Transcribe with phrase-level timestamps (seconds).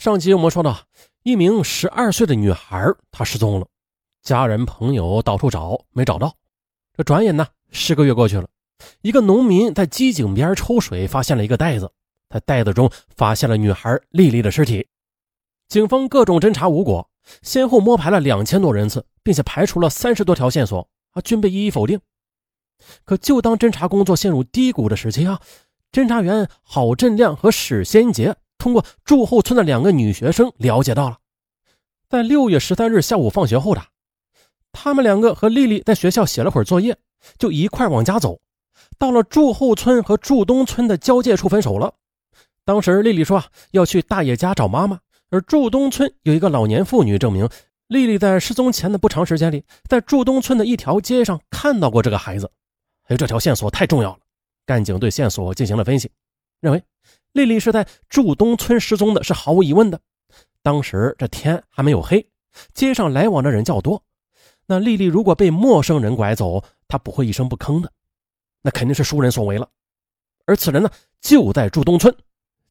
[0.00, 0.86] 上集我们说到，
[1.24, 3.66] 一名十二岁的女孩她失踪了，
[4.22, 6.34] 家人朋友到处找没找到。
[6.96, 8.48] 这转眼呢，十个月过去了，
[9.02, 11.92] 一个农民在机井边抽水，发现了一个袋子，
[12.30, 14.88] 在袋子中发现了女孩丽丽的尸体。
[15.68, 17.10] 警方各种侦查无果，
[17.42, 22.00] 先后摸排了两千多人次，并且排除了三十多条线索，啊，均被一一否定。
[23.04, 25.42] 可就当侦查工作陷入低谷的时期啊，
[25.92, 28.34] 侦查员郝振亮和史先杰。
[28.60, 31.18] 通过祝后村的两个女学生了解到了，
[32.08, 33.82] 在六月十三日下午放学后的，
[34.70, 36.96] 他们两个和丽丽在学校写了会儿作业，
[37.38, 38.38] 就一块往家走。
[38.98, 41.94] 到了祝后村和祝东村的交界处分手了。
[42.66, 47.48] 当时丽丽说要去大爷家找妈妈，而祝东村有一个老年妇女证明，
[47.88, 52.50] 丽丽在失踪前的不长时间里，在祝东村的一条街上看到过这个孩子。
[53.04, 54.18] 哎，这条线索太重要了，
[54.66, 56.10] 干警对线索进行了分析，
[56.60, 56.82] 认为。
[57.32, 60.00] 丽丽是在祝东村失踪的，是毫无疑问的。
[60.62, 62.28] 当时这天还没有黑，
[62.74, 64.02] 街上来往的人较多。
[64.66, 67.90] 那丽丽如果被陌生人拐走，她不会一声不吭的，
[68.62, 69.68] 那肯定是熟人所为了。
[70.46, 70.90] 而此人呢，
[71.20, 72.14] 就在祝东村。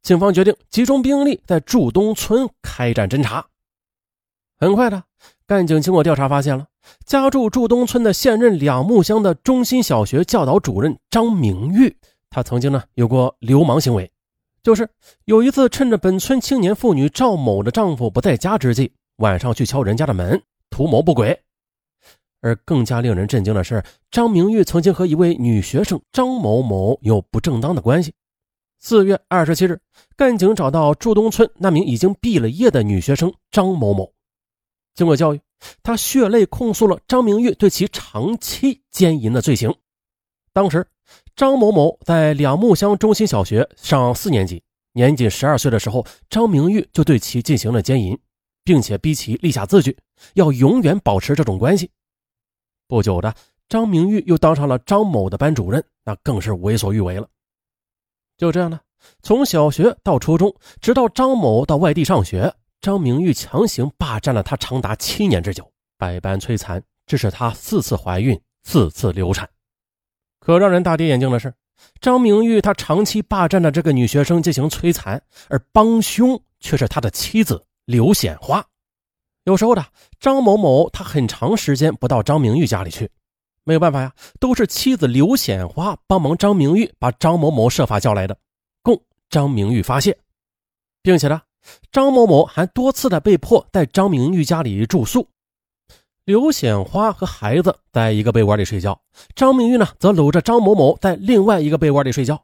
[0.01, 3.45] 警方决定集中兵力在祝东村开展侦查。
[4.57, 5.03] 很快的，
[5.45, 6.67] 干警经过调查发现了
[7.05, 11.97] 家住祝东村的现任两木乡的中心小学教导主任张明玉，
[12.29, 14.11] 他曾经呢有过流氓行为。
[14.61, 14.89] 就是
[15.25, 21.39] 有一次，趁着本村青年妇女赵某的丈夫不在家之际，晚上去敲人家的门，图谋不轨。
[22.41, 28.13] 而更加令人震惊的是，张明玉曾经和一位女学生张某某有不正当的关系。
[28.79, 29.79] 四月二十七日，
[30.15, 34.11] 干警找到祝东村那名已经毕了业的女学生张某某，
[34.93, 35.39] 经过教育，
[35.83, 39.73] 她血泪控诉了张明玉对其长期奸淫的罪行。
[40.51, 40.85] 当时。
[41.39, 48.19] 张某某在两木乡中心小学上四年级，年仅十二岁的时候，张明玉就对其进行了奸淫，
[48.65, 49.97] 并且逼其立下字据，
[50.33, 51.89] 要永远保持这种关系。
[52.89, 53.33] 不久的，
[53.69, 57.25] 张明玉又当上了张某的班主任，那更是为所欲为了。
[58.35, 58.77] 就这样呢，
[59.23, 69.49] 从小学到初中，直到张某到外地上学，张明玉强行霸占了他长达七年之久，百般摧残，致使他四次怀孕，四次流产。
[70.39, 71.53] 可让人大跌眼镜的是，
[72.01, 78.65] 张明玉他长期霸占着这个女学生进行摧残，而帮凶却是他的妻子刘显花。
[79.43, 79.85] 有时候的
[80.19, 83.09] 张某某他很长时间不到张明玉家里去，
[83.63, 88.37] 没有办法呀，都是妻子刘显花帮忙张明玉把张某某设法叫来的，
[88.81, 90.17] 供张明玉发泄，
[91.01, 91.41] 并且呢，
[91.91, 95.27] 张某某还多次的被迫在张明玉家里住宿。
[96.29, 99.01] 刘显花和孩子在一个被窝里睡觉，
[99.33, 102.35] 张明玉呢则搂着张某某在另外一个被窝里睡觉，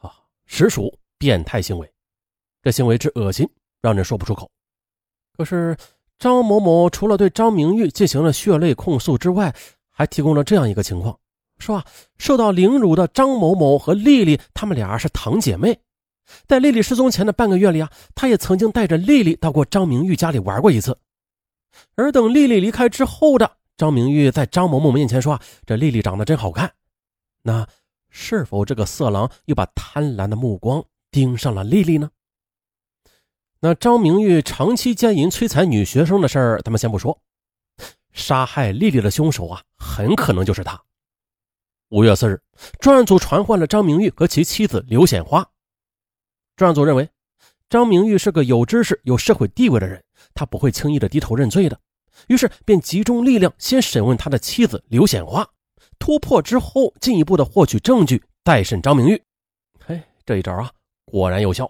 [0.00, 0.10] 啊，
[0.46, 1.86] 实属变态行为。
[2.62, 3.46] 这行为之恶心，
[3.82, 4.50] 让人说不出口。
[5.36, 5.76] 可是
[6.18, 9.54] 张某某除了对张明玉进行了血泪控诉之外，
[9.90, 11.18] 还提供了这样一个情况：
[11.58, 11.84] 说啊，
[12.16, 15.78] 受到凌辱的张某某和丽丽，他们俩是堂姐妹，
[16.48, 20.96] 在丽丽失踪前的半个月里啊，他也曾经带着丽丽到过张明玉家里玩过一次。
[21.94, 26.72] 而等丽丽离开之后的张明玉在张某某面前说：“这丽丽长得真好看。”
[27.42, 27.66] 那
[28.08, 32.10] 是否这个色狼又把贪婪的目光盯上了丽丽呢？
[33.60, 37.20] 那张明玉长期奸淫摧残女学生的事儿，咱们先不说。
[38.12, 40.82] 杀害丽丽的凶手啊，很可能就是他。
[41.90, 42.40] 五月四日，
[42.80, 45.46] 专案组传唤了张明玉和其妻子刘显花。
[46.56, 47.08] 专案组认为，
[47.68, 50.02] 张明玉是个有知识、有社会地位的人。
[50.36, 51.80] 他不会轻易的低头认罪的，
[52.28, 55.48] 于是便集中力量先审问他的妻子刘显花，
[55.98, 59.20] 突破之后进一步的获取证据，再审张明玉。
[59.84, 60.70] 嘿，这一招啊，
[61.06, 61.68] 果然有效。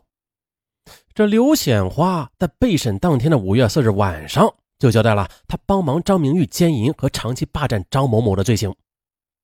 [1.15, 8.75] 这刘显花在被审当天的五月四日晚上就交代了他帮忙张明玉奸淫和长期霸占张某某的罪行。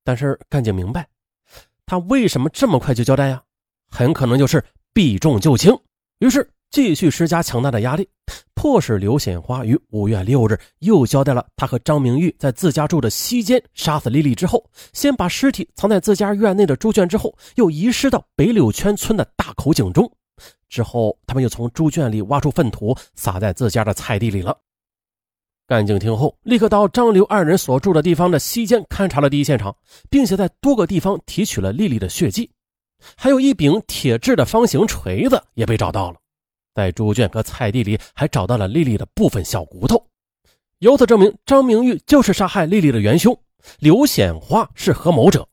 [0.03, 1.07] 但是干警明白，
[1.85, 3.41] 他为什么这么快就交代呀？
[3.89, 4.63] 很可能就是
[4.93, 5.73] 避重就轻。
[6.19, 6.47] 于是。
[6.73, 8.09] 继续施加强大的压力，
[8.55, 20.11] 迫使刘显花于五月六日又交代了他和张明玉在自家住的西间杀死丽丽之后，先把尸体藏在自家院内的猪圈，之后又遗失到北柳圈村的大口井中，
[20.67, 24.57] 之后他们又从猪圈里挖出粪土撒在自家的菜地里了。
[25.67, 29.75] 干警听后，立刻到张刘二人所住的地方的西间勘察了第一现场，
[30.09, 32.49] 并且在多个地方提取了丽丽的血迹，
[33.15, 36.17] 还有一柄铁制的方形锤子也被找到了。
[36.73, 40.07] 在猪圈和菜地里还找到了丽丽的部分小骨头，
[40.79, 43.37] 由此证明张明玉就是杀害丽丽的元凶，
[43.79, 45.47] 刘显花是合谋者。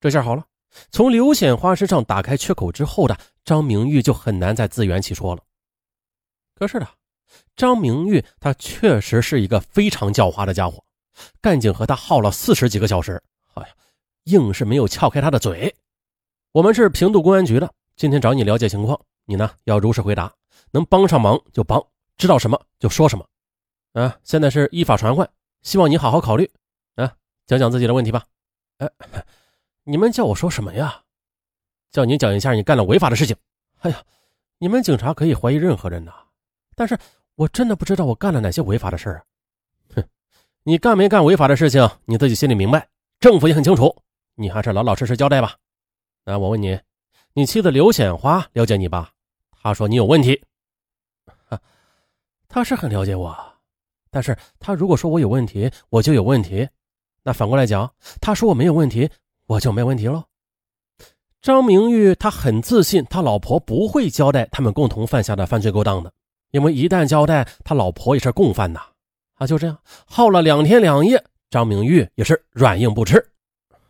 [0.00, 0.44] 这下好了，
[0.90, 5.42] 从刘显花身上打开缺口之后的张明玉就很难再自圆其说了。
[6.54, 6.86] 可是呢，
[7.56, 10.82] 张明玉他确实是一个非常狡猾的家伙，
[11.40, 13.22] 干警和他耗了四十几个小时，
[13.54, 13.68] 哎呀，
[14.24, 15.74] 硬是没有撬开他的嘴。
[16.52, 20.34] 我们是平度公安局的，今天找你了解情况，你呢要如实回答，
[20.72, 21.80] 能帮上忙就帮，
[22.16, 23.24] 知道什么就说什么。
[23.92, 25.30] 啊，现在是依法传唤，
[25.62, 26.50] 希望你好好考虑。
[26.96, 27.14] 啊，
[27.46, 28.24] 讲讲自己的问题吧。
[28.78, 28.90] 哎，
[29.84, 31.00] 你们叫我说什么呀？
[31.92, 33.36] 叫你讲一下你干了违法的事情。
[33.82, 34.02] 哎呀，
[34.58, 36.12] 你们警察可以怀疑任何人呐，
[36.74, 36.98] 但是
[37.36, 39.22] 我真的不知道我干了哪些违法的事儿啊。
[39.94, 40.04] 哼，
[40.64, 42.88] 你干没干违法的事情，你自己心里明白，
[43.20, 43.96] 政府也很清楚，
[44.34, 45.54] 你还是老老实实交代吧。
[46.24, 46.80] 那我问你，
[47.32, 49.12] 你妻子刘显花了解你吧？
[49.62, 50.42] 他说你有问题。
[51.48, 51.60] 哈，
[52.48, 53.36] 他是很了解我，
[54.10, 56.68] 但是他如果说我有问题，我就有问题。
[57.22, 59.08] 那反过来讲，他说我没有问题，
[59.46, 60.24] 我就没问题喽。
[61.42, 66.12] 张明玉他很自信，他老婆不会交代他们共同犯下的犯罪勾当的，
[66.50, 68.80] 因为一旦交代，他老婆也是共犯呐。
[69.34, 73.24] 啊，就这样耗了两天两夜，张明玉也是软硬不吃。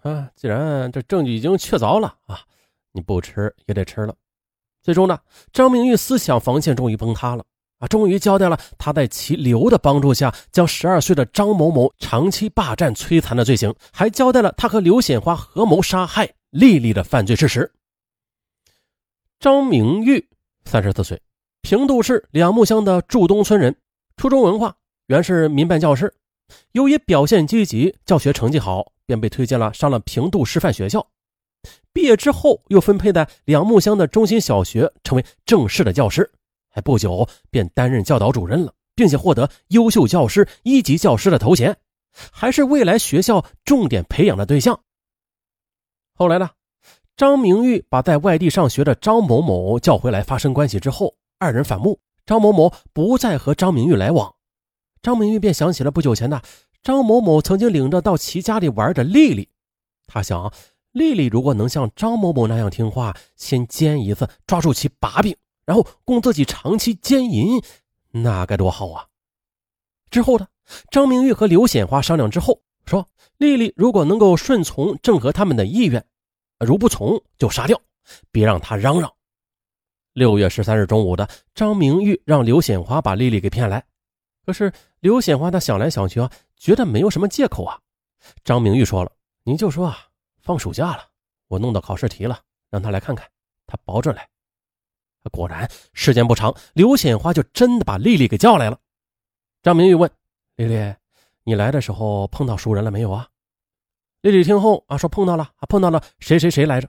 [0.02, 2.40] 啊，既然这证据已经确凿了啊，
[2.92, 4.14] 你不吃也得吃了。
[4.82, 5.18] 最终呢，
[5.52, 7.44] 张明玉思想防线终于崩塌了
[7.78, 17.72] 啊，终于交代了他在其刘的帮助下将十二岁的张某某长期霸占摧残的罪行，还交代了他和刘显花合谋杀害丽丽的犯罪事实。
[19.38, 20.28] 张明玉
[20.64, 21.20] 三十四岁，
[21.62, 23.76] 平度市两木乡的祝东村人，
[24.16, 26.14] 初中文化，原是民办教师，
[26.72, 28.92] 由于表现积极，教学成绩好。
[29.10, 31.04] 便被推荐了上了平度师范学校，
[31.92, 36.30] 毕业之后又分配在两木乡的中心小学，成为正式的教师。
[36.68, 41.76] 还不久便担任教导主任了，并且获得优秀教师、一级教师的头衔，
[42.30, 44.80] 还是未来学校重点培养的对象。
[46.14, 46.50] 后来呢，
[47.16, 54.32] 张明玉把在外地上学的张某某叫回来发生关系之后，二人反目，张某某不再和张明玉来往，
[55.02, 56.40] 张明玉便想起了不久前的。
[56.82, 59.48] 张某某曾经领着到其家里玩的丽丽，
[60.06, 60.52] 他想，
[60.92, 67.62] 丽丽如果能像张某某那样听话，先奸一次，抓住其把柄，然后供自己长期奸淫，
[68.10, 69.06] 那该多好啊！
[70.10, 70.46] 之后呢，
[70.90, 73.06] 张明玉和刘显花商量之后说，
[73.38, 76.04] 丽丽如果能够顺从郑和他们的意愿，
[76.58, 77.80] 如不从就杀掉，
[78.32, 79.12] 别让他嚷嚷。
[80.12, 83.84] 六月十三日中午的，张明玉让刘显花把丽丽给骗来。
[84.44, 87.78] 可是刘显花他想来想去啊，觉得没有什么借口啊。
[88.42, 89.12] 张明玉说了
[89.44, 89.96] ：“你就说啊，
[90.42, 91.08] 放暑假了，
[91.48, 92.40] 我弄到考试题了，
[92.70, 93.28] 让他来看看，
[93.66, 94.28] 他保准来。”
[95.30, 98.78] 果然，时间不长，刘显花就真的把丽丽给叫来了。
[99.62, 100.10] 张明玉问
[100.56, 100.94] ：“丽丽，
[101.44, 103.28] 你来的时候碰到熟人了没有啊？”
[104.22, 106.88] 丽丽听后啊，说：“碰到了啊，碰到了谁谁谁来着。”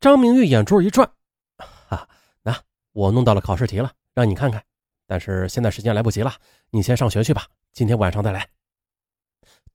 [0.00, 1.10] 张明玉眼珠一转
[1.58, 2.08] ：“哈，
[2.42, 2.58] 那
[2.92, 4.64] 我弄到了考试题了，让你看看。”
[5.06, 6.34] 但是现在时间来不及了，
[6.70, 8.48] 你先上学去吧，今天晚上再来。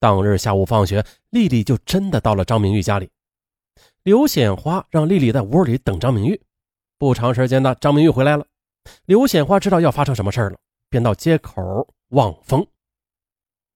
[0.03, 3.09] 当日下午放学，丽丽就真的到了张明玉家里。
[4.03, 6.41] 刘显花让丽丽在屋里等张明玉。
[6.97, 8.45] 不长时间的，张明玉回来了。
[9.05, 10.57] 刘显花知道要发生什么事了，
[10.89, 12.67] 便到街口望风。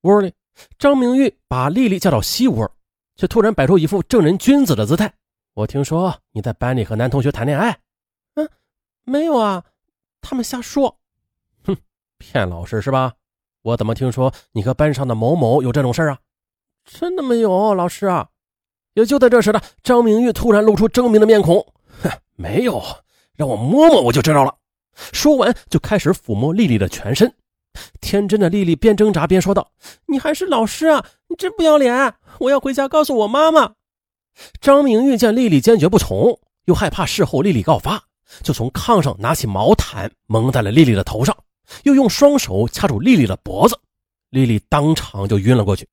[0.02, 0.34] 屋里，
[0.78, 2.70] 张明玉把丽丽叫到西屋，
[3.16, 5.14] 却突然摆出一副正人君子的姿态。
[5.54, 7.80] 我听说你在班里和男同学谈恋爱？
[8.34, 8.50] 嗯，
[9.06, 9.64] 没有啊，
[10.20, 11.00] 他们瞎说。
[11.64, 11.78] 哼
[12.18, 13.14] 骗老师是吧？
[13.68, 16.18] 我怎么听说你和班上的某某有这种事啊？
[16.86, 18.30] 真的没有，老师啊！
[18.94, 21.58] 也就在这时呢，张明玉突然露出狰狞的面孔
[22.02, 22.82] ：“哼， 没有，
[23.36, 24.56] 让我摸摸我就知道了。”
[25.12, 27.34] 说完就开始抚摸丽丽的全身。
[28.00, 29.70] 天真的丽丽边挣扎边说道
[30.08, 31.06] ：“你还是老师啊？
[31.28, 32.14] 你真不要脸！
[32.40, 33.74] 我要回家告诉我妈妈。”
[34.62, 38.02] 张明玉见丽丽坚决不从，又害怕事后丽丽告发，
[38.44, 41.36] 就从炕上拿起毛毯蒙在了丽丽的头上。
[41.84, 43.80] 又用双手掐住丽丽的脖子，
[44.30, 45.88] 丽丽当场就晕了过去。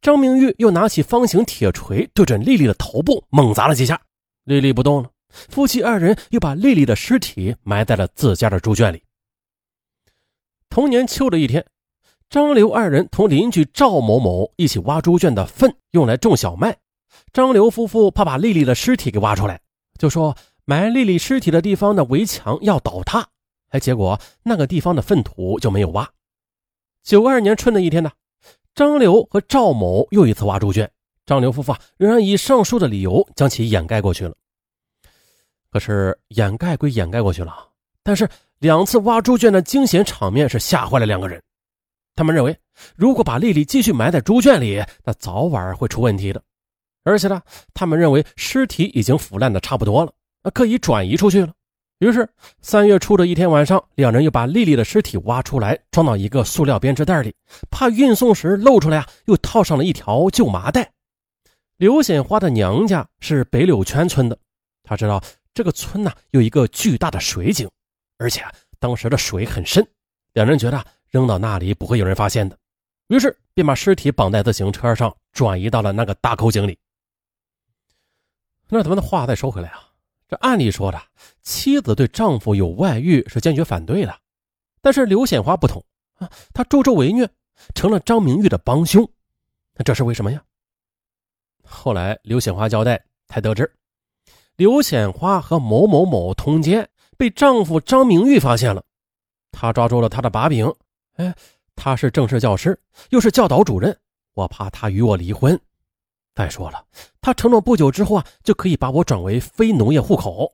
[0.00, 4.00] 张明玉又拿起方形铁锤对准丽丽的头部猛砸了几下，
[4.44, 5.10] 丽丽不动了。
[5.28, 9.02] 夫妻二人又把丽丽的尸体埋在了自家的猪圈里。
[10.68, 11.66] 同年秋的一天，
[12.30, 16.76] 张刘二人同邻居赵某某一起挖猪圈的粪，用来种小麦。
[17.32, 19.60] 张刘夫妇怕把丽丽的尸体给挖出来，
[19.98, 23.28] 就说埋丽丽尸体的地方的围墙要倒塌。
[23.74, 26.08] 哎，结果那个地方的粪土就没有挖。
[27.02, 28.12] 九二年春的一天呢，
[28.72, 30.88] 张刘和赵某又一次挖猪圈，
[31.26, 34.34] 张刘夫妇仍然以上述的理由将其掩盖过去了。
[35.70, 37.68] 可是掩盖归掩盖过去了，
[38.04, 38.28] 但是
[38.60, 41.42] 两次挖猪圈的惊险场面是吓坏了两个人。
[42.14, 42.56] 他们认为，
[42.94, 46.40] 如果把丽丽继续埋在猪圈里，那早晚会出问题的。
[47.02, 47.42] 而且呢，
[47.74, 50.12] 他们认为尸体已经腐烂的差不多了，
[50.52, 51.52] 可以转移出去了。
[52.04, 52.28] 于是
[52.60, 57.34] 三月初的一天晚上，两人又把丽丽的尸体挖出来，装到一个塑料编织袋里，
[57.70, 60.92] 怕运送时露出来啊，又套上了一条旧麻袋。
[61.78, 64.36] 刘显花的娘家是北柳圈村的，
[64.82, 65.18] 他知道
[65.54, 67.66] 这个村呢有一个巨大的水井，
[68.18, 68.44] 而且
[68.78, 69.82] 当时的水很深，
[70.34, 72.58] 两人觉得扔到那里不会有人发现的，
[73.08, 76.78] 于是便把尸体绑在自行车上，转移到了那个大口井里。
[78.68, 79.83] 那咱们的话再说回来啊。
[80.28, 81.00] 这按理说的，
[81.42, 84.18] 妻子对丈夫有外遇是坚决反对的，
[84.80, 87.28] 但是刘显华不同啊，他助纣为虐，
[87.74, 89.06] 成了张明玉的帮凶，
[89.74, 90.42] 那这是为什么呀？
[91.62, 93.70] 后来刘显华交代才得知，
[94.56, 98.82] 刘显花和某某某通奸，被丈夫张明玉发现了，
[99.52, 100.72] 他抓住了他的把柄，
[101.16, 101.34] 哎，
[101.76, 102.78] 他是正式教师，
[103.10, 103.94] 又是教导主任，
[104.32, 105.58] 我怕他与我离婚。
[106.34, 106.84] 再说了，
[107.20, 110.52] 他承诺不久之后啊，就可以把我转为非农业户口，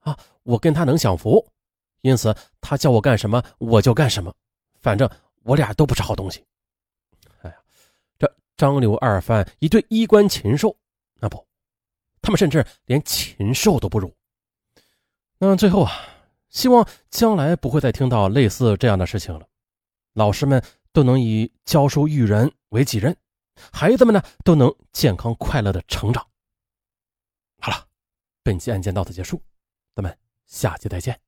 [0.00, 1.46] 啊，我跟他能享福，
[2.00, 4.34] 因此他叫我干什么我就干什么，
[4.80, 5.08] 反正
[5.44, 6.44] 我俩都不是好东西。
[7.42, 7.56] 哎呀，
[8.18, 10.76] 这张刘二犯一对衣冠禽兽，
[11.20, 11.46] 那不，
[12.20, 14.12] 他们甚至连禽兽都不如。
[15.38, 15.92] 那最后啊，
[16.50, 19.46] 希望将来不会再听到类似这样的事情了，
[20.14, 20.60] 老师们
[20.92, 23.16] 都能以教书育人为己任。
[23.72, 26.26] 孩子们呢都能健康快乐的成长。
[27.60, 27.86] 好了，
[28.42, 29.42] 本期案件到此结束，
[29.94, 31.18] 咱们下期再见。